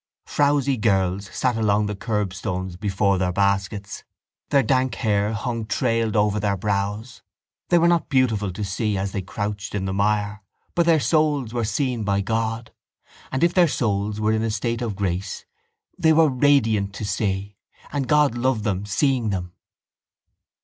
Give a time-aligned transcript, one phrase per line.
[0.25, 4.03] Frowsy girls sat along the curbstones before their baskets.
[4.49, 7.21] Their dank hair hung trailed over their brows.
[7.69, 10.41] They were not beautiful to see as they crouched in the mire.
[10.73, 12.71] But their souls were seen by God;
[13.31, 15.45] and if their souls were in a state of grace
[15.99, 17.57] they were radiant to see:
[17.91, 19.53] and God loved them, seeing them.